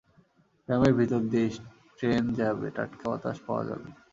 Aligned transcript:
গ্রামের 0.69 0.93
ভেতর 0.99 1.21
দিয়ে 1.31 1.47
স্ট্রেন 1.55 2.23
যাবে, 2.39 2.67
টাটকা 2.75 3.05
বাতাস 3.11 3.37
পাওয়া 3.45 3.63
যাবে। 3.69 3.89